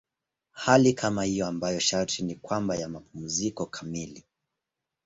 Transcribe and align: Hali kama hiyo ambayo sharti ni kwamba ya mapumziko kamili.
Hali 0.51 0.93
kama 0.93 1.23
hiyo 1.23 1.47
ambayo 1.47 1.79
sharti 1.79 2.23
ni 2.23 2.35
kwamba 2.35 2.75
ya 2.75 2.89
mapumziko 2.89 3.65
kamili. 3.65 4.25